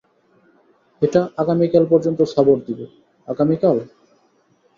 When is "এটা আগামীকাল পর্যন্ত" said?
1.01-2.19